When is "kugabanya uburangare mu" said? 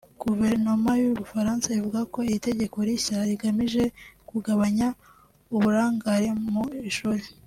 4.29-6.63